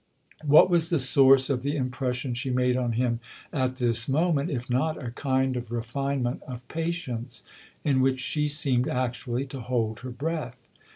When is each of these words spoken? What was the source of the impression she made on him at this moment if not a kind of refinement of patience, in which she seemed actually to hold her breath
What 0.43 0.67
was 0.67 0.89
the 0.89 0.97
source 0.97 1.47
of 1.47 1.61
the 1.61 1.75
impression 1.75 2.33
she 2.33 2.49
made 2.49 2.75
on 2.75 2.93
him 2.93 3.19
at 3.53 3.75
this 3.75 4.09
moment 4.09 4.49
if 4.49 4.67
not 4.67 4.99
a 5.03 5.11
kind 5.11 5.55
of 5.55 5.71
refinement 5.71 6.41
of 6.47 6.67
patience, 6.69 7.43
in 7.83 8.01
which 8.01 8.19
she 8.19 8.47
seemed 8.47 8.87
actually 8.89 9.45
to 9.45 9.59
hold 9.59 9.99
her 9.99 10.09
breath 10.09 10.67